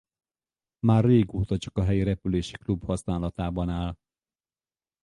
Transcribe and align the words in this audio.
Már 0.79 1.03
régóta 1.03 1.57
csak 1.57 1.77
a 1.77 1.83
helyi 1.83 2.03
repülési 2.03 2.57
klub 2.57 2.83
használatában 2.83 3.69
áll. 3.69 3.95